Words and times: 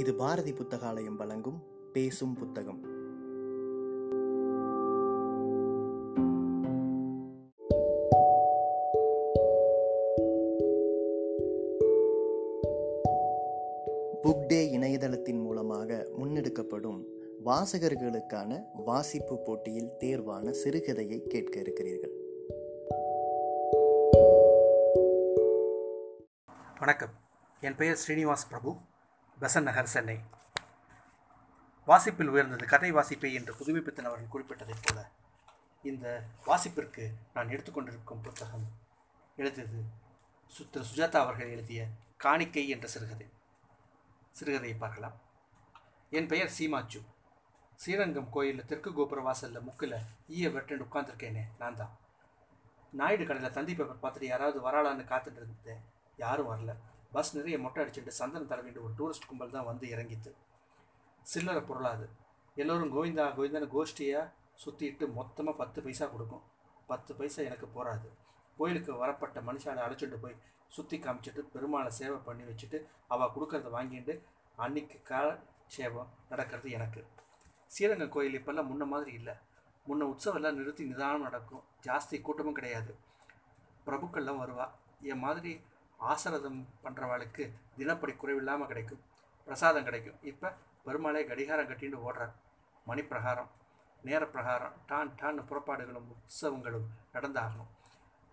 இது 0.00 0.14
பாரதி 0.14 0.52
புத்தகாலயம் 0.52 1.16
வழங்கும் 1.16 1.62
பேசும் 1.92 2.34
புத்தகம். 2.34 2.84
புக் 14.22 14.46
டே 14.46 14.78
இணையதளத்தின் 14.78 15.42
மூலமாக 15.42 16.08
முன்னெடுக்கப்படும் 16.18 17.04
வாசகர்களுக்கான 17.44 18.64
வாசிப்பு 18.84 19.38
போட்டியில் 19.38 19.92
தேர்வான 19.98 20.54
சிறுகதையை 20.64 21.26
கேட்க 21.26 21.60
இருக்கிறீர்கள். 21.60 22.12
வணக்கம். 26.78 27.10
என் 27.60 27.76
பெயர் 27.76 27.98
ஸ்ரீனிவாஸ் 28.08 28.48
பிரபு. 28.48 28.74
பெசன் 29.40 29.62
நகர் 29.62 29.86
சென்னை. 29.86 30.24
வாசிப்பில் 31.84 32.28
உயர்ந்தது 32.28 32.66
கதை 32.66 32.92
வாசிப்பை 32.92 33.32
என்று 33.32 33.52
புதுமைப்பித்தன் 33.54 34.08
அவர்கள் 34.08 34.32
குறிப்பிட்டதைப் 34.32 34.82
போல 34.82 35.10
இந்த 35.82 36.24
வாசிப்பிற்கு 36.46 37.04
நான் 37.34 37.48
எடுத்துக்கொண்டிருக்கும் 37.48 38.22
புத்தகம் 38.22 38.66
எழுதியது 39.36 39.82
சுத்திர 40.50 40.84
சுஜாதா 40.90 41.16
அவர்கள் 41.16 41.50
எழுதிய 41.50 41.86
காணிக்கை 42.16 42.68
என்ற 42.68 42.86
சிறுகதை. 42.88 43.28
சிறுகதையை 44.40 44.76
பார்க்கலாம். 44.78 45.16
என் 46.10 46.26
பெயர் 46.26 46.52
சீமாச்சு. 46.58 47.00
ஸ்ரீரங்கம் 47.76 48.30
கோயிலில் 48.30 48.66
தெற்கு 48.66 48.92
கோபுர 48.92 49.20
வாசலில் 49.20 49.60
முக்கில் 49.60 49.98
ஈய 50.26 50.48
வெட்டுன்னு 50.48 50.86
உட்காந்துருக்கேனே 50.88 51.44
நான் 51.58 51.76
தான். 51.76 51.98
நாயுடு 52.92 53.26
கடையில் 53.26 53.52
தந்தி 53.52 53.74
பேப்பர் 53.74 54.02
பார்த்துட்டு 54.02 54.24
யாராவது 54.24 54.70
வராளான்னு 54.70 55.10
காத்துட்டு 55.12 55.36
இருந்தேன் 55.36 55.82
யாரும் 56.16 56.50
வரல. 56.50 56.74
பஸ் 57.14 57.32
நிறைய 57.36 57.56
மொட்டை 57.64 57.80
அடிச்சுட்டு 57.82 58.12
சந்தனம் 58.20 58.50
தர 58.50 58.60
வேண்டிய 58.64 58.82
ஒரு 58.86 58.94
டூரிஸ்ட் 58.98 59.28
கும்பல் 59.30 59.54
தான் 59.56 59.68
வந்து 59.70 59.86
இறங்கித்து. 59.94 60.30
சில்லறை 61.32 61.62
பொருளாது 61.70 62.06
எல்லோரும் 62.56 62.92
கோவிந்தா 62.94 63.24
கோவிந்தான்னு 63.36 63.68
கோஷ்டியாக 63.74 64.26
சுற்றிட்டு 64.62 65.04
மொத்தமாக 65.18 65.56
பத்து 65.60 65.78
பைசா 65.84 66.06
கொடுக்கும். 66.14 66.44
பத்து 66.90 67.12
பைசா 67.18 67.40
எனக்கு 67.48 67.66
போகாது 67.76 68.08
கோயிலுக்கு 68.58 68.92
வரப்பட்ட 69.02 69.40
மனுஷாலை 69.48 69.80
அழைச்சிட்டு 69.86 70.16
போய் 70.24 70.40
சுற்றி 70.76 70.96
காமிச்சிட்டு 71.04 71.42
பெருமாளை 71.52 71.90
சேவை 71.98 72.18
பண்ணி 72.26 72.44
வச்சுட்டு 72.48 72.78
அவள் 73.12 73.32
கொடுக்கறத 73.36 73.70
வாங்கிட்டு 73.76 74.14
அன்னைக்கு 74.64 74.98
கால 75.10 75.28
சேவம் 75.76 76.10
நடக்கிறது 76.30 76.68
எனக்கு. 76.78 77.00
ஸ்ரீரங்கம் 77.72 78.12
கோயில் 78.14 78.36
இப்போல்லாம் 78.38 78.68
முன்ன 78.70 78.84
மாதிரி 78.92 79.12
இல்லை. 79.20 79.34
முன்ன 79.88 80.06
உற்சவம் 80.12 80.38
எல்லாம் 80.38 80.58
நிறுத்தி 80.58 80.84
நிதானம் 80.90 81.26
நடக்கும். 81.28 81.62
ஜாஸ்தி 81.86 82.16
கூட்டமும் 82.26 82.56
கிடையாது. 82.58 82.92
பிரபுக்கள்லாம் 83.86 84.40
வருவா. 84.42 84.66
என் 85.12 85.22
மாதிரி 85.26 85.52
ஆசரதம் 86.00 86.60
பண்ணுறவாளுக்கு 86.84 87.44
தினப்படி 87.78 88.12
குறைவில்லாமல் 88.22 88.70
கிடைக்கும். 88.70 89.02
பிரசாதம் 89.46 89.86
கிடைக்கும். 89.88 90.18
இப்போ 90.30 90.48
பெருமாளே 90.86 91.22
கடிகாரம் 91.30 91.68
கட்டின்னு 91.70 92.04
ஓடுறார். 92.06 92.34
மணி 92.86 93.02
பிரகாரம் 93.12 93.50
நேர 94.04 94.22
பிரகாரம் 94.34 94.74
டான் 94.90 95.14
டான் 95.20 95.46
புறப்பாடுகளும் 95.48 96.10
உற்சவங்களும் 96.14 96.86
நடந்தாகணும். 97.14 97.70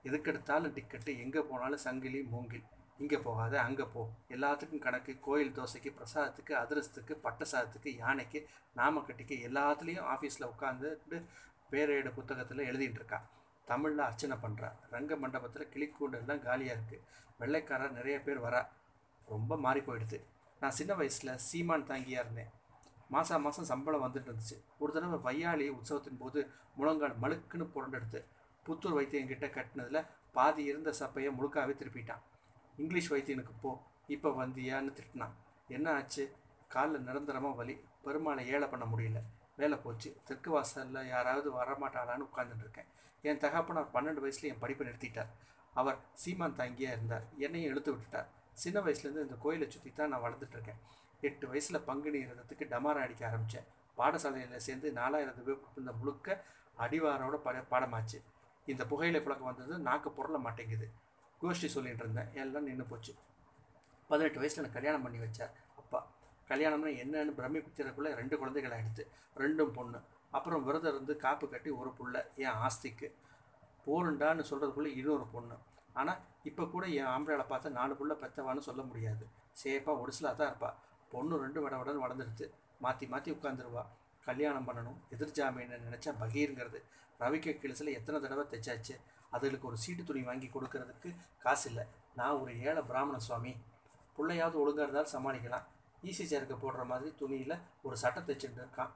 எதுக்கெடுத்தாலும் 0.05 0.75
டிக்கெட்டு 0.77 1.11
எங்கே 1.23 1.41
போனாலும் 1.49 1.83
சங்கிலி 1.85 2.19
மூங்கில். 2.33 2.65
இங்கே 3.03 3.17
போகாத 3.25 3.55
அங்கே 3.63 3.85
போ. 3.93 4.03
எல்லாத்துக்கும் 4.35 4.83
கணக்கு 4.85 5.13
கோயில் 5.25 5.55
தோசைக்கு 5.57 5.89
பிரசாதத்துக்கு 5.97 6.53
அதிரசத்துக்கு 6.61 7.15
பட்டசாதத்துக்கு 7.25 7.91
யானைக்கு 8.03 8.39
நாமக்கட்டிக்கு 8.79 9.35
எல்லாத்துலேயும் 9.47 10.07
ஆஃபீஸில் 10.13 10.51
உட்காந்துட்டு 10.53 11.19
பேரேடு 11.71 12.11
புத்தகத்தில் 12.17 12.67
எழுதிட்டு 12.69 12.99
இருக்கா. 13.01 13.19
தமிழில் 13.69 14.07
அர்ச்சனை 14.07 14.35
பண்ணுறா 14.43 14.69
ரங்க 14.93 15.15
மண்டபத்தில் 15.23 15.71
கிளிக்கூண்டு 15.73 16.19
எல்லாம் 16.21 16.43
காலியாக 16.47 16.77
இருக்குது 16.77 17.03
வெள்ளைக்காரர் 17.41 17.97
நிறைய 17.97 18.17
பேர் 18.25 18.43
வரா. 18.45 18.61
ரொம்ப 19.27 19.57
மாறி 19.65 19.81
போயிடுது. 19.87 20.17
நான் 20.61 20.75
சின்ன 20.79 20.91
வயசில் 20.99 21.33
சீமான் 21.47 21.89
தாங்கியாக 21.89 22.23
இருந்தேன். 22.23 22.51
மாதம் 23.13 23.43
மாதம் 23.45 23.67
சம்பளம் 23.71 24.03
வந்துட்டு 24.05 24.29
இருந்துச்சு. 24.29 24.57
ஒரு 24.81 24.91
தடவை 24.95 25.17
வையாளி 25.27 25.65
உற்சவத்தின் 25.77 26.21
போது 26.21 26.39
முழங்கால் 26.77 27.19
மழுக்குன்னு 27.23 27.65
புரண்டெடுத்து 27.75 28.19
புத்தூர் 28.65 28.97
வைத்தியங்கிட்ட 28.97 29.47
கட்டினதில் 29.57 30.07
பாதி 30.37 30.63
இருந்த 30.71 30.89
சப்பையை 31.01 31.29
முழுக்காவே 31.37 31.73
திருப்பிட்டான். 31.81 32.23
இங்கிலீஷ் 32.81 33.11
வைத்தியனுக்கு 33.13 33.53
போ 33.61 33.69
இப்போ 34.15 34.29
வந்தியான்னு 34.41 34.91
திட்டினான். 34.97 35.35
என்ன 35.77 35.87
ஆச்சு? 35.99 36.23
காலில் 36.73 37.05
நிரந்தரமாக 37.07 37.57
வலி. 37.59 37.75
பெருமாளை 38.05 38.43
ஏழை 38.53 38.67
பண்ண 38.73 38.85
முடியல. 38.91 39.21
வேலை 39.57 39.77
போச்சு. 39.77 40.09
தெற்கு 40.27 40.49
வாசலில் 40.51 41.11
யாராவது 41.13 41.49
வரமாட்டாளான்னு 41.59 42.27
உட்காந்துட்டு 42.29 42.65
இருக்கேன் 42.65 42.89
என் 43.27 43.41
தகப்பனார் 43.43 43.93
பன்னெண்டு 43.93 44.23
வயசில் 44.25 44.49
என் 44.51 44.61
படிப்பை 44.63 44.83
நிறுத்திட்டார். 44.87 45.31
அவர் 45.73 45.97
சீமான் 46.13 46.57
தாங்கியாக 46.59 46.95
இருந்தார். 46.97 47.25
என்னையும் 47.45 47.71
இழுத்து 47.71 47.91
விட்டுட்டார். 47.93 48.27
சின்ன 48.63 48.77
வயசுலேருந்து 48.79 49.25
இந்த 49.27 49.37
கோயிலை 49.39 49.67
சுற்றி 49.71 49.91
தான் 49.93 50.09
நான் 50.09 50.23
வளர்ந்துட்டுருக்கேன். 50.25 50.79
எட்டு 51.21 51.45
வயசில் 51.47 51.85
பங்குனி 51.89 52.19
இருந்ததுக்கு 52.25 52.65
டமாரம் 52.73 53.05
அடிக்க 53.05 53.23
ஆரம்பித்தேன் 53.29 53.67
பாடசாலையில் 53.97 54.65
சேர்ந்து 54.67 54.87
நாலாயிரம் 54.91 55.43
பேர் 55.47 55.77
இந்த 55.81 55.91
முழுக்க 55.99 56.43
அடிவாரோட 56.85 57.35
பட 57.45 57.59
பாடமாச்சு. 57.71 58.17
இந்த 58.65 58.83
புகையிலை 58.85 59.19
புழக்கம் 59.21 59.49
வந்தது 59.51 59.77
நாக்கு 59.87 60.09
பொருள 60.11 60.37
மாட்டேங்குது. 60.37 60.87
கோஷ்டி 61.41 61.67
சொல்லிட்டு 61.75 62.03
இருந்தேன். 62.03 62.29
எல்லாம் 62.33 62.67
நின்று 62.69 62.85
போச்சு. 62.91 63.13
பதினெட்டு 64.09 64.39
வயசில் 64.41 64.61
எனக்கு 64.61 64.77
கல்யாணம் 64.77 65.05
பண்ணி 65.05 65.19
வச்சார். 65.25 65.53
கல்யாணம்னா 66.51 66.91
என்னன்னு 67.03 67.33
பிரமிப்பிக்கிறதுக்குள்ளே 67.39 68.11
ரெண்டு 68.19 68.35
குழந்தைகள் 68.41 68.75
ஆகிடுது 68.77 69.03
ரெண்டும் 69.43 69.73
பொண்ணு. 69.77 69.99
அப்புறம் 70.37 70.63
விரதம் 70.67 70.93
இருந்து 70.93 71.13
காப்பு 71.25 71.45
கட்டி 71.53 71.69
ஒரு 71.81 71.91
புள்ள 71.97 72.15
என் 72.45 72.59
ஆஸ்திக்கு. 72.67 73.07
போருண்டான்னு 73.87 74.43
சொல்கிறதுக்குள்ளே 74.49 74.91
இன்னொரு 74.99 75.25
பொண்ணு. 75.35 75.57
ஆனால் 75.99 76.19
இப்போ 76.49 76.63
கூட 76.73 76.85
என் 76.99 77.11
ஆம்பளை 77.13 77.45
பார்த்தா 77.51 77.69
நாலு 77.79 77.93
புள்ள 77.99 78.13
பெத்தவான்னு 78.23 78.67
சொல்ல 78.69 78.81
முடியாது. 78.89 79.23
சேஃபாக 79.61 80.01
ஒடிசலாக 80.01 80.35
தான் 80.39 80.49
இருப்பா. 80.51 80.71
பொண்ணு 81.13 81.35
ரெண்டு 81.45 81.59
வட 81.63 81.75
விடன்னு 81.81 82.03
வளர்ந்துடுது 82.05 82.47
மாற்றி 82.85 83.05
மாற்றி 83.11 83.29
உட்காந்துருவா 83.35 83.83
கல்யாணம் 84.27 84.67
பண்ணணும் 84.67 84.97
எதிர்ஜாமீன் 85.15 85.71
நினச்சா 85.85 86.11
பகீருங்கிறது. 86.21 86.79
ரவிக்க 87.21 87.53
கிழிசில் 87.61 87.95
எத்தனை 87.97 88.17
தடவை 88.23 88.43
தைச்சாச்சு? 88.51 88.95
அதுகளுக்கு 89.35 89.69
ஒரு 89.69 89.77
சீட்டு 89.83 90.03
துணி 90.09 90.21
வாங்கி 90.27 90.47
கொடுக்கறதுக்கு 90.55 91.09
காசு 91.45 91.65
இல்லை 91.69 91.85
நான் 92.19 92.39
ஒரு 92.41 92.51
ஏழை 92.67 92.81
பிராமண 92.89 93.17
சுவாமி. 93.27 93.53
பிள்ளையாவது 94.17 94.57
ஒழுங்காக 94.63 94.85
இருந்தாலும் 94.85 95.13
சமாளிக்கலாம். 95.15 95.65
ஈசி 96.07 96.25
சேருக்கு 96.31 96.55
போடுற 96.63 96.81
மாதிரி 96.91 97.09
துணியில் 97.21 97.55
ஒரு 97.85 97.95
சட்டை 98.03 98.21
தைச்சுட்டு 98.27 98.59
இருக்கான். 98.63 98.91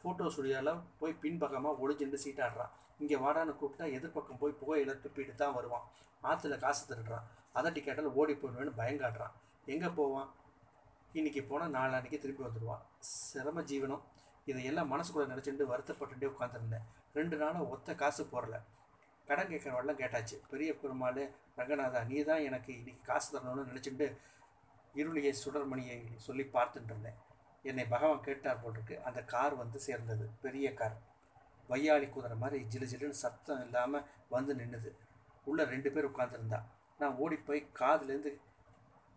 ஃபோட்டோ 0.00 0.26
ஸ்டுடியோவில் 0.34 0.82
போய் 0.98 1.20
பின்பக்கமாக 1.22 1.80
ஒளிஞ்சுட்டு 1.82 2.18
சீட்டாடுறான். 2.24 2.72
இங்கே 3.02 3.16
வாடான்னு 3.24 3.52
கூப்பிட்டா 3.60 3.86
எதிர்பக்கம் 3.96 4.40
போய் 4.42 4.58
புகையில 4.60 4.92
துப்பிட்டு 5.04 5.34
தான் 5.42 5.56
வருவான். 5.58 5.84
ஆற்றுல 6.28 6.56
காசு 6.64 6.82
திருடுறான். 6.90 7.26
அதை 7.58 7.68
டிக்கெட்டில் 7.76 8.16
ஓடி 8.20 8.34
போயிடுவேன்னு 8.42 8.78
பயங்காட்டுறான். 8.80 9.34
எங்கே 9.72 9.90
போவான்? 9.98 10.28
இன்னைக்கு 11.18 11.42
போனால் 11.50 11.74
நாளான்னைக்கு 11.76 12.18
திரும்பி 12.24 12.42
வந்துடுவான் 12.46 12.82
சிரம 13.10 13.62
ஜீவனம். 13.70 14.02
இதையெல்லாம் 14.50 14.90
மனசுக்குள்ளே 14.92 15.26
நினச்சிட்டு 15.32 15.70
வருத்தப்பட்டுட்டே 15.72 16.28
உட்காந்துருந்தேன் 16.32 16.86
ரெண்டு 17.18 17.36
நாளாக 17.42 17.70
ஒத்த 17.74 17.94
காசு 18.02 18.22
போடல. 18.32 18.56
கடன் 19.28 19.50
கேட்குறவெல்லாம் 19.52 20.00
கேட்டாச்சு. 20.02 20.36
பெரிய 20.50 20.70
பெருமாள் 20.82 21.22
ரங்கநாதா 21.58 22.00
நீ 22.10 22.18
தான் 22.30 22.44
எனக்கு 22.48 22.70
இன்றைக்கி 22.78 23.02
காசு 23.10 23.28
தரணும்னு 23.34 23.70
நினச்சிட்டு 23.70 24.06
இருளியை 24.94 25.32
சுடர்மணியை 25.42 25.98
சொல்லி 26.26 26.44
பார்த்துட்டு 26.56 26.90
இருந்தேன் 26.92 27.18
என்னை 27.64 27.84
பகவான் 27.92 28.24
கேட்டார் 28.26 28.60
போட்டிருக்கு 28.62 28.96
அந்த 29.08 29.20
கார் 29.32 29.54
வந்து 29.62 29.78
சேர்ந்தது. 29.86 30.24
பெரிய 30.44 30.66
கார். 30.80 30.96
வையாளி 31.70 32.06
குதிரை 32.08 32.36
மாதிரி 32.42 32.58
ஜிலு 32.72 32.86
ஜிலுன்னு 32.92 33.22
சத்தம் 33.22 33.62
இல்லாமல் 33.64 34.04
வந்து 34.34 34.52
நின்றுது 34.60 34.90
உள்ளே 35.46 35.64
ரெண்டு 35.72 35.88
பேர் 35.94 36.08
உட்காந்துருந்தா 36.10 36.60
நான் 37.00 37.18
ஓடி 37.24 37.36
போய் 37.48 37.60
காதுலேருந்து 37.80 38.30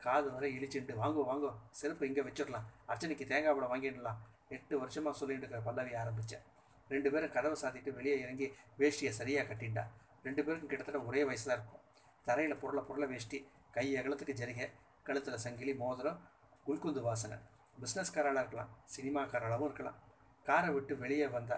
காது 0.02 0.28
வரை 0.34 0.50
இழிச்சுட்டு 0.58 0.94
வாங்கோ 1.02 1.24
வாங்கோ 1.30 1.50
செருப்பு 1.80 2.08
இங்கே 2.09 2.24
வச்சிடலாம். 2.28 2.68
அர்ச்சனைக்கு 2.92 3.26
தேங்காய் 3.32 3.56
பழம் 3.58 3.72
வாங்கிடலாம். 3.74 4.20
எட்டு 4.56 4.74
வருஷமாக 4.82 5.14
சொல்லிட்டு 5.20 5.46
இருக்கிற 5.46 5.62
பல்லவி 5.68 5.94
ஆரம்பித்தேன் 6.02 6.46
ரெண்டு 6.90 7.09
பேரும் 7.14 7.34
கதவை 7.36 7.58
சாத்திட்டு 7.64 7.92
வெளியே 7.98 8.16
இறங்கி 8.24 8.48
வேஷ்டியை 8.80 9.12
சரியாக 9.20 9.46
கட்டிண்டா 9.50 9.84
ரெண்டு 10.26 10.42
பேருக்கும் 10.46 10.72
கிட்டத்தட்ட 10.72 11.00
ஒரே 11.09 11.22
வயசு 11.30 11.46
தான் 11.50 11.58
இருக்கும். 11.58 11.84
தரையில் 12.28 12.59
பொருளை 12.64 12.82
பொருளை 12.88 13.08
வேஷ்டி 13.12 13.38
கை 13.76 13.85
அகலத்துக்கு 14.00 14.34
ஜரிகை 14.41 14.68
கழுத்தில் 15.08 15.44
சங்கிலி 15.46 15.74
மோதிரம் 15.84 16.20
உள்குந்து 16.72 17.02
வாசனை. 17.09 17.38
பிஸ்னஸ்காராளாக 17.82 18.44
இருக்கலாம் 18.44 18.72
சினிமாக்காராளாகவும் 18.96 19.70
இருக்கலாம். 19.70 20.00
காரை 20.46 20.70
விட்டு 20.76 20.94
வெளியே 21.03 21.28
வந்தா 21.38 21.58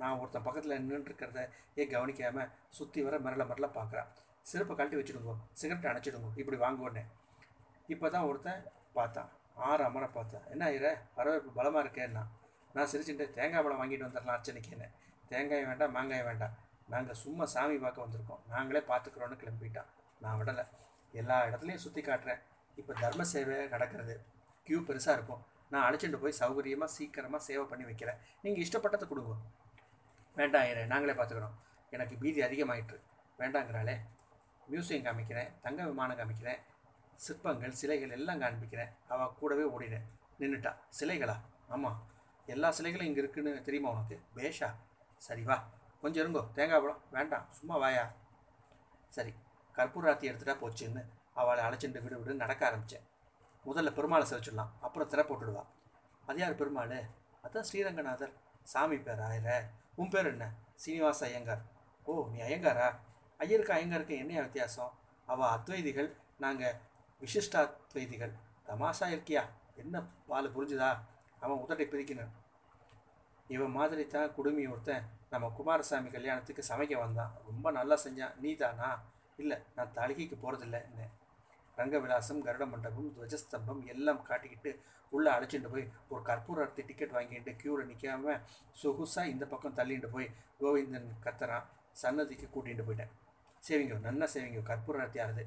நான் 0.00 0.18
ஒருத்தன் 0.20 0.44
பக்கத்தில் 0.46 0.76
நின்றுருக்கிறத 0.76 1.40
ஏன் 1.80 1.90
கவனிக்காமல் 1.94 2.52
சுற்றி 2.76 3.00
வர 3.06 3.16
மிரள 3.24 3.42
மிரள 3.50 3.66
பார்க்குறான் 3.78 4.08
செருப்பை 4.50 4.74
கழட்டி 4.76 4.96
வச்சுடுங்க 4.98 5.34
சிகரெட் 5.60 5.90
அணைச்சிடுங்க 5.90 6.30
இப்படி 6.40 6.56
வாங்குவோன்னே. 6.64 7.02
இப்போ 7.94 8.06
தான் 8.14 8.26
ஒருத்தன் 8.30 8.62
பார்த்தான். 8.96 9.28
ஆறு 9.68 9.82
அமர 9.88 10.04
பார்த்தேன். 10.16 10.44
என்ன 10.52 10.62
ஆயிர 10.70 10.86
வரவேற்பு 11.16 11.50
பலமாக 11.58 11.82
இருக்கேன்னா? 11.84 12.22
நான் 12.76 12.90
சிரிச்சுட்டு 12.92 13.24
தேங்காய் 13.36 13.64
பழம் 13.64 13.80
வாங்கிட்டு 13.80 14.06
வந்துடலாம் 14.06 14.36
அர்ச்சனைக்குன்னு. 14.36 14.88
தேங்காய் 15.30 15.68
வேண்டாம் 15.70 15.94
மாங்காய் 15.96 16.26
வேண்டாம். 16.28 16.54
நாங்கள் 16.94 17.20
சும்மா 17.24 17.44
சாமி 17.54 17.76
பார்க்க 17.84 18.04
வந்திருக்கோம். 18.04 18.42
நாங்களே 18.54 18.82
பார்த்துக்குறோன்னு 18.90 19.38
கிளம்பிட்டான். 19.42 19.90
நான் 20.24 20.38
விடலை. 20.40 20.64
எல்லா 21.20 21.36
இடத்துலையும் 21.48 21.84
சுற்றி 21.84 22.02
காட்டுறேன். 22.02 22.40
இப்போ 22.80 22.92
தர்ம 23.02 23.22
சேவை 23.32 23.56
நடக்கிறது. 23.74 24.14
க்யூ 24.66 24.78
பெருசாக 24.88 25.16
இருக்கும். 25.18 25.42
நான் 25.72 25.84
அழைச்சிட்டு 25.88 26.18
போய் 26.22 26.38
சௌகரியமாக 26.40 26.90
சீக்கிரமாக 26.96 27.42
சேவை 27.48 27.64
பண்ணி 27.70 27.84
வைக்கிறேன். 27.84 28.18
நீங்கள் 28.42 28.64
இஷ்டப்பட்டதை 28.64 29.06
கொடுங்க. 29.08 29.34
வேண்டாம் 30.36 30.62
ஐயரே 30.62 30.86
நாங்களே 30.92 31.14
பார்த்துக்குறோம். 31.18 31.54
எனக்கு 31.90 32.14
பீதி 32.22 32.40
அதிகமாயிட்டு 32.42 32.96
வேண்டாங்கிறாளே. 33.38 33.96
மியூசியம் 34.70 35.06
காமிக்கிறேன் 35.06 35.50
தங்க 35.64 35.86
விமானம் 35.90 36.18
காமிக்கிறேன் 36.18 36.60
சிற்பங்கள் 37.24 37.78
சிலைகள் 37.80 38.14
எல்லாம் 38.18 38.40
காண்பிக்கிறேன். 38.40 38.90
அவள் 39.12 39.34
கூடவே 39.40 39.64
ஓடினேன். 39.74 40.06
நின்றுட்டா 40.40 40.72
சிலைகளா? 40.98 41.36
ஆமாம் 41.68 41.98
எல்லா 42.46 42.68
சிலைகளும் 42.78 43.08
இங்கே 43.10 43.22
இருக்குன்னு 43.24 43.52
தெரியுமா 43.68 43.90
உனக்கு? 43.94 44.16
பேஷா? 44.36 44.68
சரி 45.26 45.42
வா. 45.42 45.56
கொஞ்சம் 46.02 46.22
இருங்கோ. 46.24 46.42
தேங்காய் 46.52 46.80
பழம்? 46.80 47.02
வேண்டாம். 47.10 47.46
சும்மா 47.58 47.76
வாயா. 47.76 48.04
சரி. 49.08 49.32
கற்பூராத்தி 49.76 50.26
எடுத்துட்டா 50.30 50.54
போச்சுன்னு 50.62 51.02
அவளை 51.34 51.64
அழைச்சிட்டு 51.64 52.02
விடு 52.02 52.18
விடு 52.18 52.34
நடக்க 52.34 52.66
ஆரம்பித்தேன் 52.66 53.06
முதல்ல 53.66 53.92
பெருமாளை 53.96 54.24
சிரிச்சிடலாம் 54.30 54.72
அப்புறம் 54.80 55.10
திற 55.10 55.12
போட்டுடுவா. 55.12 55.64
அது 56.26 56.38
யார் 56.38 56.54
பெருமாள்? 56.54 56.96
அதான் 57.42 57.64
ஸ்ரீரங்கநாதர். 57.72 58.32
சாமி 58.62 58.98
பேர் 58.98 59.20
ஆயிர. 59.20 59.68
உன் 59.94 60.08
பேர் 60.08 60.26
என்ன? 60.26 60.52
சீனிவாச 60.74 61.26
ஐயங்கார். 61.26 61.62
ஓ 62.04 62.28
நீ 62.32 62.40
ஐயங்காரா? 62.40 62.94
ஐயருக்கு 63.38 63.72
ஐயங்காருக்கு 63.72 64.16
என்ன 64.18 64.40
வித்தியாசம்? 64.40 64.92
அவள் 65.26 65.48
அத்வைதிகள் 65.48 66.16
நாங்கள் 66.38 66.74
விசிஷ்டாத்வைதிகள். 67.20 68.32
தமாஷா 68.66 69.06
இருக்கியா? 69.14 69.42
என்ன 69.74 70.02
பால் 70.26 70.54
புரிஞ்சுதா? 70.56 70.98
அவன் 71.40 71.58
உதட்டை 71.58 71.84
பிரிக்கினான் 71.84 72.32
இவன் 73.48 73.70
மாதிரி 73.70 74.06
தான் 74.06 74.34
குடுமி 74.34 74.66
ஒருத்தன். 74.66 75.08
நம்ம 75.30 75.52
குமாரசாமி 75.56 76.10
கல்யாணத்துக்கு 76.10 76.64
சமைக்க 76.68 76.98
வந்தான். 76.98 77.32
ரொம்ப 77.44 77.70
நல்லா 77.70 77.98
செஞ்சான். 78.04 78.36
நீ 78.36 78.54
தானா 78.54 79.00
இல்லை 79.42 79.56
நான் 79.76 79.94
தாளிகைக்கு 79.98 80.36
போகிறதில்ல 80.44 80.78
என்ன 80.88 81.08
ரங்கவிலாசம் 81.78 82.42
கருட 82.46 82.64
மண்டபம் 82.72 83.08
துவஜஸ்தம்பம் 83.14 83.80
எல்லாம் 83.92 84.20
காட்டிக்கிட்டு 84.28 84.70
உள்ளே 85.12 85.30
அழைச்சிட்டு 85.36 85.70
போய் 85.72 85.86
ஒரு 86.08 86.22
கற்பூரத்தை 86.28 86.82
டிக்கெட் 86.90 87.16
வாங்கிட்டு 87.16 87.52
க்யூவில் 87.60 87.88
நிற்காம 87.90 88.36
சொகுசாக 88.82 89.32
இந்த 89.32 89.44
பக்கம் 89.52 89.76
தள்ளிட்டு 89.78 90.08
போய் 90.14 90.28
கோவிந்தன் 90.60 91.08
கத்துறான். 91.24 91.66
சன்னதிக்கு 92.02 92.46
கூட்டிகிட்டு 92.54 92.86
போயிட்டேன். 92.86 93.12
சேவிங்க 93.62 93.98
நன்னா 94.06 94.26
சேவிங்க 94.34 94.62
கற்பூரத்தி 94.70 95.18
ஆறுது 95.24 95.44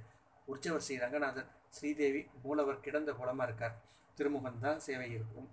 உற்சவர் 0.47 0.83
ஸ்ரீ 0.85 0.97
ரங்கநாதர் 1.03 1.49
ஸ்ரீதேவி 1.77 2.21
மூலவர் 2.43 2.83
கிடந்த 2.85 3.11
குளமாக 3.19 3.47
இருக்கார். 3.49 3.75
திருமுகம் 4.17 4.61
தான் 4.65 4.79
சேவை 4.85 5.09
இருக்கும். 5.17 5.49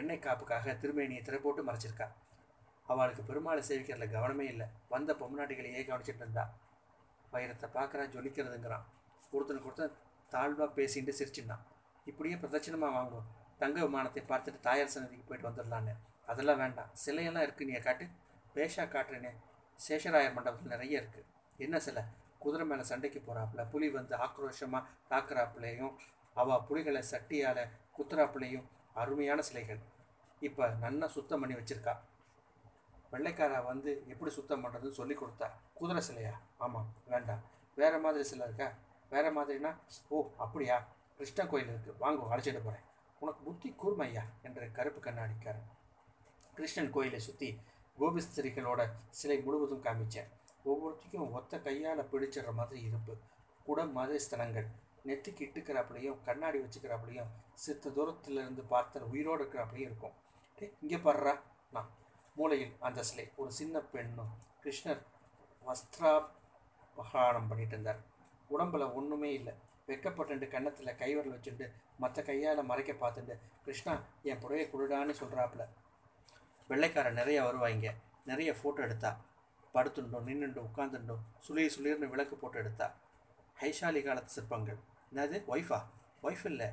எண்ணெய் 0.00 0.24
காப்புக்காக 0.24 0.74
திருமேனியை 0.82 1.22
திரை 1.26 1.38
போட்டு 1.44 1.62
மறைச்சிருக்கா. 1.68 2.08
அவளுக்கு 2.86 3.22
பெருமாளை 3.30 3.62
சேவிக்கிறதுல 3.68 4.08
கவனமே 4.16 4.46
இல்லை. 4.54 4.66
வந்த 4.94 5.12
பொம்நாட்டிகளையே 5.20 5.82
கவனிச்சிட்டு 5.90 6.22
இருந்தா. 6.24 6.44
வைரத்தை 7.32 7.68
பார்க்குறா 7.76 8.04
ஜொலிக்கிறதுங்கிறான். 8.14 8.86
ஒருத்தனுக்கு 9.34 9.68
ஒருத்தன் 9.70 9.96
தாழ்வாக 10.34 10.70
பேசிட்டு 10.78 11.12
சிரிச்சிருந்தான் 11.18 11.64
இப்படியே 12.10 12.36
பிரதட்சணமாக 12.42 12.96
வாங்கும் 12.98 13.26
தங்க 13.62 13.78
விமானத்தை 13.86 14.22
பார்த்துட்டு 14.30 14.60
தாயார் 14.68 14.92
சன்னதிக்கு 14.94 15.26
போயிட்டு 15.28 15.48
வந்துடலான்னு. 15.48 15.94
அதெல்லாம் 16.30 16.60
வேண்டாம். 16.62 16.90
சிலையெல்லாம் 17.04 17.44
இருக்குது 17.46 17.68
நீ 17.68 17.74
காட்டு. 17.86 18.06
பேஷா 18.54 18.84
காட்டுறேனே. 18.94 19.32
சேஷராயர் 19.78 20.34
மண்டபத்தில் 20.36 20.72
நிறைய 20.74 21.00
இருக்குது 21.02 21.26
என்ன 21.64 21.76
சிலை? 21.86 22.02
குதிரை 22.42 22.64
மேலே 22.70 22.84
சண்டைக்கு 22.90 23.20
போகிறாப்புல 23.26 23.62
புலி 23.72 23.88
வந்து 23.96 24.14
ஆக்ரோஷமாக 24.26 24.82
தாக்குறாப்புலையும் 25.10 25.94
அவள் 26.40 26.64
புலிகளை 26.68 27.02
சட்டியால் 27.12 27.62
குத்துறாப்புலையும் 27.96 28.66
அருமையான 29.02 29.40
சிலைகள். 29.48 29.80
இப்போ 30.48 30.64
நன்னா 30.82 31.06
சுத்தம் 31.16 31.42
பண்ணி 31.42 31.56
வச்சுருக்கா. 31.58 31.94
வெள்ளைக்காரன் 33.12 33.68
வந்து 33.70 33.90
எப்படி 34.12 34.30
சுத்தம் 34.36 34.62
பண்ணுறதுன்னு 34.64 34.98
சொல்லி 35.00 35.14
கொடுத்தா 35.20 35.48
குதிரை 35.78 36.02
சிலையா? 36.08 36.34
ஆமாம் 36.64 36.88
வேண்டாம். 37.12 37.42
வேறு 37.80 37.98
மாதிரி 38.04 38.24
சிலை 38.30 38.44
இருக்கா? 38.48 38.68
வேறு 39.12 39.30
மாதிரினா 39.36 39.70
ஓ 40.14 40.18
அப்படியா? 40.44 40.76
கிருஷ்ணன் 41.18 41.50
கோயில் 41.52 41.72
இருக்குது 41.72 42.00
வாங்க 42.02 42.28
அழைச்சிட்டு 42.34 42.62
போகிறேன் 42.66 42.84
உனக்கு 43.22 43.40
புத்தி 43.46 43.68
கூர்மையா 43.80 44.22
என்ற 44.46 44.68
கருப்பு 44.76 45.00
கண்ணாடிக்காரன். 45.06 45.66
கிருஷ்ணன் 46.58 46.92
கோயிலை 46.94 47.20
சுற்றி 47.26 47.48
கோபிஸ்திரிகளோட 47.98 48.80
சிலை 49.18 49.38
முழுவதும் 49.46 49.82
காமிச்சேன் 49.86 50.30
ஒவ்வொருத்தையும் 50.70 51.32
ஒத்த 51.38 51.58
கையால் 51.66 52.08
பிடிச்சிடுற 52.12 52.50
மாதிரி 52.60 52.80
இருப்பு. 52.88 53.14
குடம் 53.66 53.92
மாதிரி 53.98 54.18
ஸ்தலங்கள். 54.26 54.68
நெத்திக்கு 55.08 55.42
இட்டுக்கிறாப்புலையும் 55.46 56.18
கண்ணாடி 56.26 56.58
வச்சுக்கிறாப்புலையும் 56.62 57.30
சித்த 57.64 57.92
தூரத்துலேருந்து 57.96 58.62
பார்த்த 58.72 59.04
உயிரோடு 59.12 59.42
இருக்கிறாப்புலையும் 59.42 59.88
இருக்கும். 59.90 60.16
இங்கே 60.82 60.98
பாடுறா 61.06 61.34
நான் 61.74 61.90
மூலையில் 62.40 62.76
அந்த 62.80 63.02
சிலை 63.02 63.24
ஒரு 63.36 63.50
சின்ன 63.52 63.78
பெண்ணும் 63.78 64.30
கிருஷ்ணர் 64.62 65.00
வஸ்திராபகாரம் 65.66 67.48
பண்ணிட்டு 67.48 67.74
இருந்தார். 67.76 68.00
உடம்புல 68.50 68.94
ஒன்றுமே 68.94 69.32
இல்லை. 69.32 69.54
வெக்கப்பட்டு 69.86 70.48
கன்னத்தில் 70.48 70.94
கைவரல் 70.94 71.32
வச்சுட்டு 71.32 71.66
மற்ற 71.98 72.22
கையால் 72.22 72.64
மறைக்க 72.64 72.92
பார்த்துட்டு 72.92 73.34
கிருஷ்ணா 73.64 73.94
என் 74.22 74.40
புடவையை 74.42 74.66
குடுடான்னு 74.72 75.14
சொல்கிறாப்புல 75.20 75.64
வெள்ளைக்காரன் 76.68 77.18
நிறைய 77.20 77.42
வருவாங்க 77.42 77.94
நிறைய 78.24 78.50
ஃபோட்டோ 78.52 78.80
எடுத்தா. 78.86 79.10
படுத்துண்டோம் 79.74 80.26
நின்றுண்டோம் 80.28 80.68
உட்காந்துட்டோம் 80.70 81.22
சுளிர் 81.48 81.70
சுளிர்னு 81.76 82.08
விளக்கு 82.14 82.36
போட்டு 82.36 82.58
எடுத்தா. 82.58 82.86
ஹைஷாலி 83.60 84.02
காலத்து 84.02 84.32
சிற்பங்கள். 84.32 84.78
என்னது? 85.14 85.36
ஒய்ஃபா 85.52 85.80
ஒய்ஃப் 86.22 86.44
இல்லை. 86.44 86.68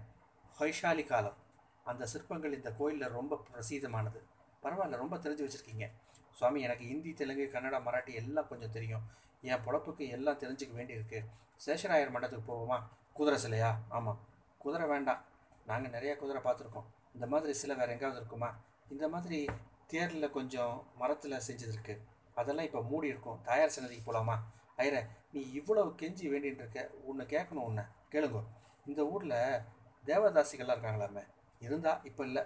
ஹைஷாலி 0.59 1.03
காலம். 1.07 1.37
அந்த 1.83 2.05
சிற்பங்கள் 2.05 2.55
இந்த 2.55 2.71
கோயிலில் 2.71 3.15
ரொம்ப 3.19 3.41
பிரசீதமானது 3.49 4.19
பரவாயில்ல 4.67 4.95
ரொம்ப 4.95 5.17
தெரிஞ்சு 5.17 5.49
வச்சுருக்கீங்க. 5.49 5.91
சுவாமி 6.33 6.61
எனக்கு 6.61 6.85
ஹிந்தி 6.85 7.13
தெலுங்கு 7.13 7.49
கன்னடா 7.53 7.79
மராட்டி 7.85 8.13
எல்லாம் 8.13 8.47
கொஞ்சம் 8.47 8.71
தெரியும். 8.71 9.01
என் 9.41 9.63
பொழப்புக்கு 9.65 10.09
எல்லாம் 10.09 10.39
தெரிஞ்சுக்க 10.39 10.75
வேண்டியிருக்கு. 10.79 11.25
சேஷராயர் 11.65 12.13
மண்டத்துக்கு 12.13 12.43
போவோமா? 12.47 12.83
குதிரை 13.13 13.39
சிலையா? 13.43 13.75
ஆமாம் 13.89 14.19
குதிரை 14.57 14.87
வேண்டாம். 14.87 15.25
நாங்கள் 15.65 15.91
நிறையா 15.91 16.15
குதிரை 16.15 16.41
பார்த்துருக்கோம். 16.41 16.83
இந்த 17.13 17.27
மாதிரி 17.27 17.53
சிலை 17.53 17.75
வேறு 17.75 17.91
எங்கேயாவது 17.91 18.19
இருக்குமா? 18.19 18.59
இந்த 18.89 19.07
மாதிரி 19.07 19.45
தேரில் 19.87 20.29
கொஞ்சம் 20.29 20.91
மரத்தில் 20.95 21.41
செஞ்சது 21.47 21.99
அதெல்லாம் 22.35 22.65
இப்போ 22.65 22.81
மூடி 22.81 23.07
இருக்கும். 23.07 23.41
தாயார் 23.41 23.69
சன்னதிக்கு 23.69 24.05
போகலாமா 24.05 24.51
ஐர 24.77 25.07
நீ 25.31 25.51
இவ்வளவு 25.51 25.89
கெஞ்சி 25.89 26.29
வேண்டின்னு 26.33 26.61
இருக்க 26.61 26.89
உன்னை 27.03 27.25
கேட்கணும் 27.25 27.67
உன்னை 27.69 27.83
கேளுங்க. 28.11 28.43
இந்த 28.85 29.05
ஊரில் 29.05 29.61
தேவதாசிகள்லாம் 30.05 30.75
இருக்காங்களாமே? 30.77 31.23
இருந்தா 31.59 32.01
இப்போ 32.03 32.23
இல்லை. 32.23 32.43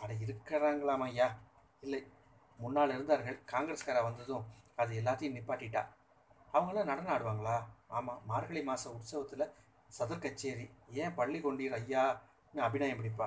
அட 0.00 0.12
இருக்கிறாங்களாமா 0.12 1.02
ஐயா. 1.02 1.38
இல்லை. 1.84 2.00
முன்னால் 2.58 2.94
இருந்தார்கள். 2.94 3.38
காங்கிரஸ்காரா 3.52 4.00
வந்ததும் 4.08 4.44
அது 4.80 4.92
எல்லாத்தையும் 5.00 5.36
நிப்பாட்டிட்டா. 5.38 5.82
அவங்களாம் 6.54 6.90
நடனம் 6.90 7.14
ஆடுவாங்களா? 7.14 7.56
ஆமாம் 7.96 8.20
மார்கழி 8.26 8.62
மாத 8.62 8.90
உற்சவத்தில் 8.96 9.46
சதர் 9.98 10.24
கச்சேரி. 10.24 10.66
ஏன் 11.02 11.14
பள்ளி 11.14 11.38
கொண்டீர் 11.38 11.76
ஐயான்னு 11.78 12.62
அபிநயம் 12.66 13.00
பிடிப்பா. 13.00 13.26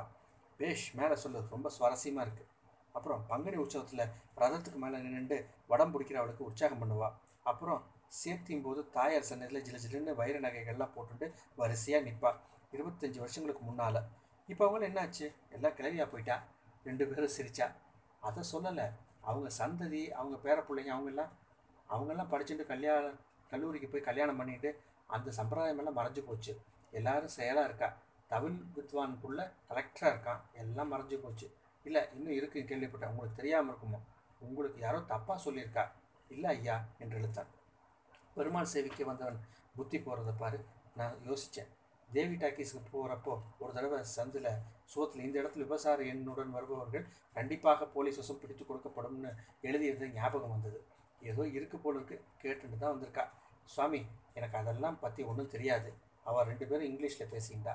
பேஷ் 0.57 0.85
மேலே 0.99 1.15
சொல்லு. 1.23 1.39
ரொம்ப 1.49 1.67
சுவாரஸ்யமாக 1.77 2.25
இருக்குது 2.27 2.51
அப்புறம் 2.97 3.21
பங்குனி 3.29 3.57
உற்சவத்தில் 3.63 4.11
ரதத்துக்கு 4.41 4.79
மேலே 4.83 4.97
நின்று 4.97 5.37
வடம் 5.71 5.93
பிடிக்கிறவளுக்கு 5.93 6.47
உற்சாகம் 6.49 6.81
பண்ணுவா. 6.81 7.09
அப்புறம் 7.51 7.81
சேர்த்தியும் 8.23 8.65
போது 8.67 8.81
தாயார் 8.97 9.29
சன்னதியில் 9.29 9.65
ஜில 9.67 9.79
ஜிலுன்னு 9.83 10.13
வைர 10.19 10.39
நகைகள்லாம் 10.39 10.93
போட்டுட்டு 10.95 11.27
வரிசையாக 11.55 12.05
நிற்பா 12.07 12.31
இருபத்தஞ்சி 12.75 13.19
வருஷங்களுக்கு 13.23 13.63
முன்னால். 13.69 13.99
இப்போ 14.51 14.63
அவங்களும் 14.67 14.89
என்னாச்சு? 14.91 15.25
எல்லாம் 15.55 15.75
கிளவியாக 15.79 16.07
போயிட்டா? 16.13 16.37
ரெண்டு 16.83 17.03
பேரும் 17.07 17.35
சிரிச்சா. 17.37 17.67
அதை 18.27 18.43
சொல்லலை. 18.51 18.85
அவங்க 19.29 19.49
சந்ததி 19.59 20.01
அவங்க 20.19 20.35
பேர 20.43 20.57
பிள்ளைங்க 20.67 20.91
அவங்கெல்லாம் 20.95 21.31
அவங்கெல்லாம் 21.89 22.31
படிச்சுட்டு 22.33 22.65
கல்யாணம் 22.65 23.19
கல்லூரிக்கு 23.49 23.87
போய் 23.87 24.07
கல்யாணம் 24.09 24.37
பண்ணிட்டு 24.37 24.69
அந்த 25.07 25.31
சம்பிரதாயமெல்லாம் 25.37 25.99
மறைஞ்சு 25.99 26.21
போச்சு. 26.27 26.53
எல்லாரும் 26.91 27.35
செயலாக 27.37 27.67
இருக்கா? 27.69 27.89
தமிழ் 28.27 28.55
வித்வான் 28.75 29.19
புள்ள 29.23 29.39
கலெக்டராக 29.69 30.13
இருக்கான். 30.13 30.41
எல்லாம் 30.53 30.91
மறைஞ்சு 30.93 31.17
போச்சு. 31.17 31.47
இல்லை 31.83 32.01
இன்னும் 32.13 32.37
இருக்கு 32.39 32.59
கேள்விப்பட்டேன். 32.59 33.13
உங்களுக்கு 33.13 33.39
தெரியாமல் 33.41 33.75
இருக்குமோ? 33.75 33.99
உங்களுக்கு 34.39 34.79
யாரோ 34.79 34.99
தப்பாக 35.11 35.37
சொல்லியிருக்கா? 35.45 35.83
இல்லை 36.29 36.49
ஐயா 36.57 36.77
என்று 36.99 37.17
இழுத்தான். 37.17 37.51
பெருமாள் 38.35 38.73
சேவிக்கு 38.73 39.03
வந்தவன் 39.03 39.39
புத்தி 39.75 39.97
போகிறத 39.97 40.33
பாரு. 40.37 40.59
நான் 40.95 41.15
யோசித்தேன் 41.25 41.71
தேவி 42.09 42.35
டாக்கீஸ்க்கு 42.41 42.81
போகிறப்போ 42.91 43.33
ஒரு 43.61 43.71
தடவை 43.73 43.97
சந்தில் 44.15 44.49
சோத்தில் 44.93 45.23
இந்த 45.27 45.35
இடத்துல 45.41 45.65
விபசார 45.65 46.03
எண்ணுடன் 46.13 46.51
வருபவர்கள் 46.57 47.05
கண்டிப்பாக 47.33 47.87
போலீஸ் 47.95 48.19
வசம் 48.21 48.39
பிடித்து 48.41 48.63
கொடுக்கப்படும்னு 48.63 49.31
எழுதியது 49.61 50.07
ஞாபகம் 50.17 50.53
வந்தது. 50.55 50.79
ஏதோ 51.21 51.43
இருக்கு 51.57 51.77
போல 51.77 51.97
இருக்கு 51.99 52.17
கேட்டுட்டு 52.43 52.77
தான் 52.77 52.93
வந்திருக்கா. 52.95 53.25
சுவாமி 53.69 54.01
எனக்கு 54.33 54.57
அதெல்லாம் 54.61 54.99
பற்றி 55.03 55.23
ஒன்றும் 55.23 55.51
தெரியாது. 55.55 55.89
அவள் 56.29 56.47
ரெண்டு 56.51 56.65
பேரும் 56.69 56.89
இங்கிலீஷில் 56.91 57.31
பேசிக்கிட்டா. 57.33 57.73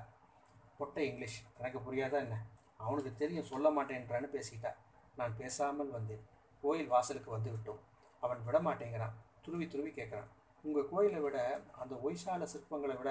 பொட்டை 0.79 1.03
இங்கிலீஷ் 1.11 1.39
எனக்கு 1.59 1.79
புரியாதா 1.87 2.19
என்ன? 2.25 2.37
அவனுக்கு 2.85 3.13
தெரியும் 3.23 3.51
சொல்ல 3.53 3.69
மாட்டேன்றான்னு 3.77 4.31
பேசிக்கிட்டா. 4.37 4.73
நான் 5.17 5.37
பேசாமல் 5.41 5.95
வந்தேன். 5.97 6.23
கோயில் 6.63 6.93
வாசலுக்கு 6.95 7.31
வந்து 7.37 7.51
விட்டோம். 7.55 7.81
அவன் 8.23 8.45
விட 8.47 8.59
மாட்டேங்கிறான் 8.69 9.15
துருவி 9.45 9.67
துருவி 9.67 9.91
கேட்குறான் 9.99 10.31
உங்கள் 10.65 10.89
கோயிலை 10.93 11.21
விட 11.27 11.37
அந்த 11.83 11.95
ஒய்சால 12.07 12.47
சிற்பங்களை 12.53 12.95
விட 12.99 13.11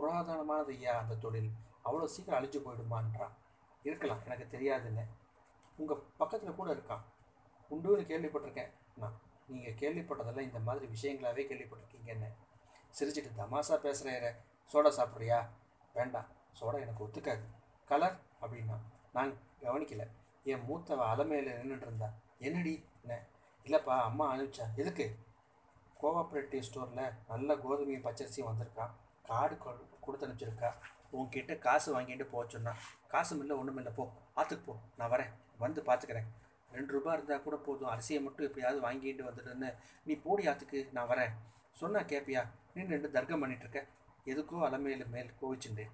புராதனமானது 0.00 0.72
ஐயா 0.76 0.98
அந்த 0.98 1.14
தொழில். 1.14 1.50
அவ்வளோ 1.84 2.04
சீக்கிரம் 2.04 2.42
அழிஞ்சு 2.42 2.60
போயிடுமான்றான் 2.66 3.34
இருக்கலாம் 3.82 4.22
எனக்கு 4.24 4.58
தெரியாதுன்னு. 4.58 5.04
உங்கள் 5.76 6.02
பக்கத்தில் 6.16 6.54
கூட 6.54 6.74
இருக்கான் 6.74 7.04
உண்டுன்னு 7.70 8.04
கேள்விப்பட்டிருக்கேன். 8.10 8.70
நான் 8.96 9.20
நீங்கள் 9.46 9.78
கேள்விப்பட்டதெல்லாம் 9.82 10.48
இந்த 10.48 10.58
மாதிரி 10.58 10.86
விஷயங்களாகவே 10.86 11.44
கேள்விப்பட்டிருக்கீங்கன்னு. 11.50 12.28
சிரிச்சிட்டு 12.98 13.30
தமாசா 13.36 13.76
பேசுகிற 13.76 14.34
சோடா 14.72 14.90
சாப்பிட்றியா? 14.98 15.46
வேண்டாம் 15.94 16.26
சோடா 16.60 16.80
எனக்கு 16.80 17.06
ஒத்துக்காது. 17.06 17.46
கலர்? 17.84 18.20
அப்படின்னா 18.40 18.76
நான் 19.12 19.32
கவனிக்கல. 19.60 20.06
என் 20.44 20.66
மூத்தவ 20.68 21.00
அலமையில் 21.12 21.50
நின்றுட்டு 21.60 21.86
இருந்தா 21.88 22.08
என்னடி? 22.38 22.84
என்ன? 23.02 23.24
இல்லைப்பா 23.64 24.00
அம்மா 24.08 24.34
அனுப்பிச்சா. 24.34 24.66
எதுக்கு? 24.76 25.16
கோஆப்ரேட்டிவ் 26.02 26.62
ஸ்டோரில் 26.68 27.14
நல்ல 27.28 27.54
கோதுமையும் 27.54 28.06
பச்சரிசியும் 28.06 28.50
வந்திருக்கான். 28.50 28.90
காடு 29.22 29.56
கொடுத்து 30.00 30.26
அனுப்பிச்சிருக்கா. 30.26 30.72
உன்கிட்ட 31.12 31.58
காசு 31.58 32.00
வாங்கிட்டு 32.00 32.24
போக 32.24 32.48
சொன்னா. 32.48 32.74
காசும் 33.08 33.40
இல்லை 33.40 33.56
ஒன்றும் 33.56 33.76
இல்லை 33.76 33.92
போ. 33.92 34.12
ஆற்றுக்கு 34.34 34.72
போ. 34.72 34.78
நான் 34.96 35.10
வரேன். 35.10 35.30
வந்து 35.58 35.82
பார்த்துக்கிறேன். 35.82 36.28
ரெண்டு 36.72 36.92
ரூபா 36.92 37.12
இருந்தால் 37.12 37.42
கூட 37.42 37.56
போதும். 37.56 37.88
அரிசியை 37.88 38.22
மட்டும் 38.22 38.46
எப்படியாவது 38.46 38.80
வாங்கிட்டு 38.80 39.26
வந்துடுன்னு 39.28 39.76
நீ 40.04 40.14
போடி 40.14 40.48
ஆற்றுக்கு 40.48 40.88
நான் 40.92 41.08
வரேன். 41.08 41.30
சொன்னா 41.72 42.00
கேப்பியா? 42.00 42.48
நீ 42.74 42.82
ரெண்டு 42.82 43.10
தர்க்கம் 43.10 43.44
பண்ணிகிட்டு 43.44 43.68
இருக்க. 43.68 43.86
எதுக்கோ 44.24 44.56
அலமையில 44.56 45.08
மேல் 45.08 45.30
கோவிச்சுட்டேன் 45.42 45.90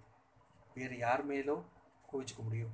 வேறு 0.75 0.99
யார் 0.99 1.29
மேலோ 1.29 1.65
கோவிச்சுக்க 2.13 2.43
முடியும்? 2.43 2.71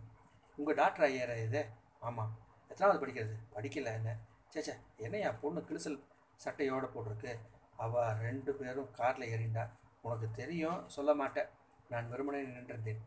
உங்கள் 0.57 0.75
டாக்டர் 0.75 1.11
ஐயரா 1.11 1.43
இது? 1.43 1.69
ஆமாம் 2.01 2.39
எத்தனாவது 2.69 3.07
படிக்கிறது? 3.07 3.35
படிக்கல 3.55 3.95
என்ன? 3.95 4.17
சேச்சே 4.55 4.77
என்னையா 4.97 5.33
பொண்ணு 5.33 5.61
கிழிசல் 5.61 6.05
சட்டையோடு 6.45 6.89
போட்டிருக்கு. 6.95 7.39
அவள் 7.77 8.15
ரெண்டு 8.15 8.55
பேரும் 8.55 8.91
காரில் 8.91 9.29
ஏறிண்டா. 9.29 9.69
உனக்கு 10.05 10.31
தெரியும் 10.31 10.89
சொல்ல 10.89 11.15
மாட்டேன். 11.15 11.49
நான் 11.89 12.09
வெறுமனே 12.09 12.41
நின்றிருந்தேன். 12.43 13.03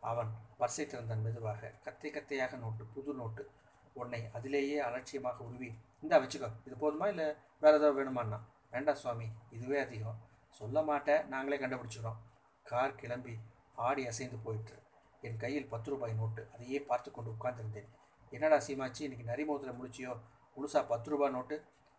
அவன் 0.00 0.30
பர்ஸை 0.58 0.84
திறந்தான் 0.86 1.22
மெதுவாக. 1.22 1.70
கத்தை 1.84 2.10
கத்தையாக 2.10 2.58
நோட்டு 2.58 2.84
புது 2.84 3.14
நோட்டு. 3.14 3.50
உன்னை 3.94 4.20
அதிலேயே 4.32 4.78
அலட்சியமாக 4.78 5.44
உருவி 5.44 5.70
இந்தா 6.00 6.16
வச்சுக்கோ. 6.18 6.48
இது 6.64 6.74
போதுமா 6.74 7.06
இல்லை 7.06 7.26
வேறு 7.60 7.76
ஏதாவது 7.76 7.96
வேணுமான்னா 7.98 8.38
வேண்டாம் 8.70 8.94
சுவாமி. 8.94 9.28
இதுவே 9.50 9.78
அதிகம். 9.78 10.18
சொல்ல 10.50 10.82
மாட்டேன். 10.82 11.28
நாங்களே 11.28 11.58
கண்டுபிடிச்சிடும் 11.58 12.18
கார் 12.62 12.94
கிளம்பி 12.94 13.34
ஆடி 13.74 14.06
அசைந்து 14.06 14.36
போயிட்டு 14.36 14.76
என் 15.20 15.36
கையில் 15.36 15.68
பத்து 15.68 15.90
ரூபாய் 15.90 16.12
நோட்டு. 16.12 16.48
அதையே 16.54 16.80
பார்த்து 16.80 17.10
கொண்டு 17.10 17.30
உட்கார்ந்துருந்தேன். 17.30 17.88
என்னடா 18.30 18.58
சீமாச்சி 18.58 19.02
இன்னைக்கு 19.06 19.26
நரிமூத்தில் 19.32 19.78
முடிச்சியோ? 19.80 20.12
முழுசா 20.56 20.86
பத்து 20.86 21.10
ரூபாய் 21.10 21.30
நோட்டு? 21.30 21.56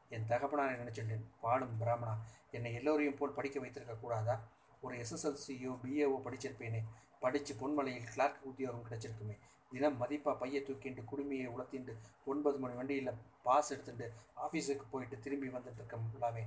என் 0.10 0.25
தகப்பனான 0.25 0.72
நினைச்சிட்டேன் 0.72 1.25
பாடும் 1.42 1.78
பிராமணா. 1.78 2.18
என்னை 2.51 2.74
எல்லோரையும் 2.74 3.18
போல் 3.18 3.32
படிக்க 3.32 3.60
வைத்திருக்க 3.60 3.96
கூடாதா? 3.96 4.39
ஒரு 4.82 4.96
எஸ்எஸ்எல்சியோ 4.98 5.78
பிஏஓ 5.84 6.18
படிச்சிருப்பேனே. 6.25 6.84
படித்து 7.20 7.54
பொன்மலையில் 7.56 8.12
கிளார்க் 8.13 8.44
உத்தியோகம் 8.44 8.86
கிடைச்சிருக்குமே. 8.89 9.38
தினம் 9.70 10.01
மதிப்பாக 10.01 10.38
பையை 10.38 10.63
தூக்கிண்டு 10.63 11.04
குடுமையை 11.12 11.48
உளத்திண்டு 11.48 11.98
ஒன்பது 12.25 12.58
மணி 12.58 12.74
வண்டியில் 12.74 13.13
பாஸ் 13.44 13.72
எடுத்துட்டு 13.72 14.13
ஆஃபீஸுக்கு 14.38 14.86
போயிட்டு 14.92 15.20
திரும்பி 15.20 15.48
வந்துட்டு 15.48 15.86
இருக்கலாமே 15.88 16.44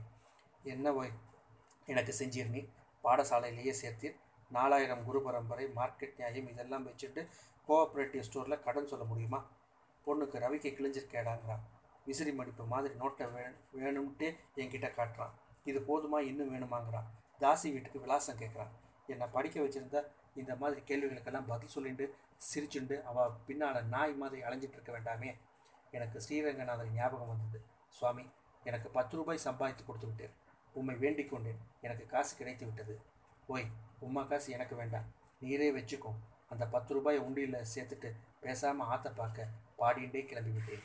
என்ன 0.62 1.09
எனக்கு 1.87 2.14
செஞ்சீர் 2.19 2.50
நீ? 2.50 2.69
பாடசாலையிலேயே 3.04 3.75
சேர்த்தீர். 3.83 4.16
நாலாயிரம் 4.50 5.04
குரு 5.04 5.23
பரம்பரை 5.23 5.66
மார்க்கெட் 5.66 6.16
நியாயம் 6.16 6.49
இதெல்லாம் 6.49 6.88
வச்சுட்டு 6.88 7.28
கோஆப்ரேட்டிவ் 7.69 8.25
ஸ்டோரில் 8.33 8.61
கடன் 8.61 8.87
சொல்ல 8.87 9.04
முடியுமா? 9.04 9.50
பொண்ணுக்கு 10.07 10.38
ரவிக்கு 10.45 10.71
கிழிஞ்சிருக்கேடாங்கிறான். 10.75 11.62
விசிறி 12.06 12.32
மடிப்பு 12.32 12.64
மாதிரி 12.73 12.94
நோட்டை 12.94 13.26
வே 13.35 13.42
வேணும்ட்டு 13.80 14.28
என்கிட்ட 14.62 14.88
காட்டுறான். 14.99 15.35
இது 15.71 15.80
போதுமா? 15.88 16.18
இன்னும் 16.30 16.52
வேணுமாங்கிறான். 16.54 17.09
தாசி 17.40 17.68
வீட்டுக்கு 17.75 18.02
விலாசம் 18.04 18.40
கேட்குறான் 18.42 18.73
என்னை 19.06 19.26
படிக்க 19.37 19.61
வச்சுருந்தா 19.61 20.02
இந்த 20.35 20.52
மாதிரி 20.56 20.80
கேள்விகளுக்கெல்லாம் 20.80 21.47
பதில் 21.47 21.75
சொல்லிட்டு 21.76 22.04
சிரிச்சுண்டு 22.49 22.97
அவள் 23.02 23.35
பின்னால் 23.47 23.88
நாய் 23.94 24.14
மாதிரி 24.14 24.42
அலைஞ்சிட்டு 24.42 24.76
இருக்க 24.78 24.92
வேண்டாமே. 24.99 25.30
எனக்கு 25.90 26.18
ஸ்ரீரங்கநாதர் 26.25 26.92
ஞாபகம் 26.92 27.32
வந்தது. 27.32 27.59
சுவாமி 27.99 28.25
எனக்கு 28.64 28.88
பத்து 28.88 29.16
ரூபாய் 29.16 29.44
சம்பாதித்து 29.47 29.85
கொடுத்து 29.85 30.06
விட்டேன் 30.06 30.35
உம்மை 30.73 30.94
வேண்டிக் 30.97 31.30
கொண்டேன். 31.30 31.61
எனக்கு 31.80 32.06
காசு 32.06 32.32
கிடைத்து 32.37 32.64
விட்டது. 32.66 32.94
ஓய் 33.47 33.68
உம்மா 34.06 34.23
காசு 34.28 34.49
எனக்கு 34.52 34.75
வேண்டாம். 34.76 35.09
நீரே 35.42 35.68
வச்சுக்கோ. 35.78 36.12
அந்த 36.49 36.64
பத்து 36.66 36.94
ரூபாயை 36.94 37.21
உண்டியில் 37.23 37.66
சேர்த்துட்டு 37.75 38.09
பேசாமல் 38.40 38.87
ஆற்ற 38.87 39.11
பார்க்க 39.11 39.49
பாடிண்டே 39.78 40.23
கிளம்பி 40.30 40.50
விட்டேன் 40.50 40.85